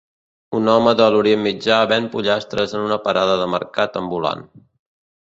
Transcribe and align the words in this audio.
Un 0.59 0.69
home 0.71 0.93
de 1.01 1.09
l'orient 1.15 1.43
mitjà 1.47 1.77
ven 1.91 2.07
pollastres 2.15 2.73
en 2.79 2.87
una 2.87 2.97
parada 3.05 3.37
de 3.43 3.47
mercat 3.53 4.01
ambulant 4.03 4.43